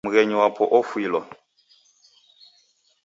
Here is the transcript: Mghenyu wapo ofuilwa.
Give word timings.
Mghenyu 0.05 0.35
wapo 0.41 0.63
ofuilwa. 0.77 1.21